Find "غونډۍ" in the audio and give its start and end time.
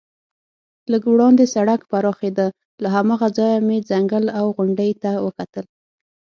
4.55-4.91